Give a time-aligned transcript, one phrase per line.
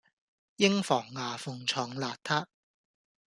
[0.55, 2.47] 應防牙縫藏邋遢